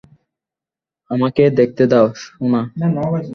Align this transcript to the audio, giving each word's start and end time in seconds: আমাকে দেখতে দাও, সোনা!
আমাকে 1.11 1.41
দেখতে 1.59 1.83
দাও, 1.91 2.07
সোনা! 2.21 2.61